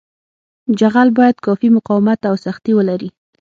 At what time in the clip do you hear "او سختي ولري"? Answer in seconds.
2.29-3.09